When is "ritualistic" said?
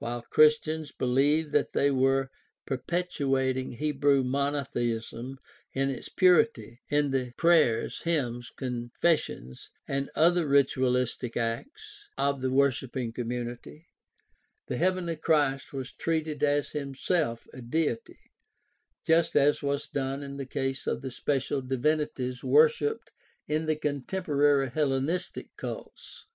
10.46-11.38